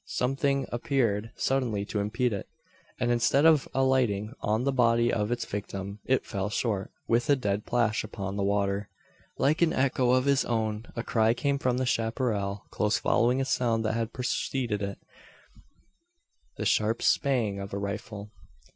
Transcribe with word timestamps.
Something 0.07 0.65
appeared 0.71 1.29
suddenly 1.35 1.85
to 1.85 1.99
impede 1.99 2.33
it; 2.33 2.47
and 2.99 3.11
instead 3.11 3.45
of 3.45 3.67
alighting 3.71 4.33
on 4.41 4.63
the 4.63 4.71
body 4.71 5.13
of 5.13 5.31
its 5.31 5.45
victim, 5.45 5.99
it 6.05 6.25
fell 6.25 6.49
short, 6.49 6.89
with 7.07 7.29
a 7.29 7.35
dead 7.35 7.67
plash 7.67 8.03
upon 8.03 8.35
the 8.35 8.41
water! 8.41 8.89
Like 9.37 9.61
an 9.61 9.73
echo 9.73 10.09
of 10.09 10.25
his 10.25 10.43
own, 10.43 10.87
a 10.95 11.03
cry 11.03 11.35
came 11.35 11.59
from 11.59 11.77
the 11.77 11.85
chapparal, 11.85 12.63
close 12.71 12.97
following 12.97 13.41
a 13.41 13.45
sound 13.45 13.85
that 13.85 13.93
had 13.93 14.11
preceded 14.11 14.81
it 14.81 14.97
the 16.57 16.65
sharp 16.65 17.03
"spang" 17.03 17.59
of 17.59 17.71
a 17.71 17.77
rifle. 17.77 18.31